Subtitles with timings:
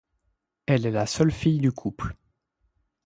[0.65, 2.15] Elle est la seule fille du couple.